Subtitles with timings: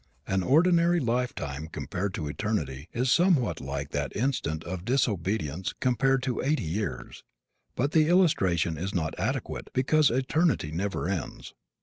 [0.25, 6.41] An ordinary lifetime compared to eternity is somewhat like that instant of disobedience compared to
[6.41, 7.23] eighty years,
[7.75, 11.53] but the illustration is not adequate because eternity never ends.